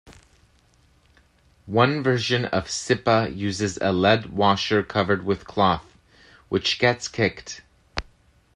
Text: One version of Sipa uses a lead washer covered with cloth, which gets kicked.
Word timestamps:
One 1.67 2.01
version 2.01 2.45
of 2.45 2.71
Sipa 2.71 3.29
uses 3.35 3.77
a 3.81 3.91
lead 3.91 4.31
washer 4.33 4.81
covered 4.81 5.23
with 5.23 5.45
cloth, 5.45 5.95
which 6.49 6.79
gets 6.79 7.07
kicked. 7.07 7.61